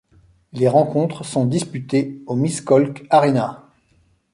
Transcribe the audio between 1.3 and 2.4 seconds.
disputées au